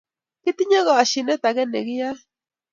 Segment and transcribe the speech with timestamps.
[0.43, 2.21] Kitinye koshinet age nekiyae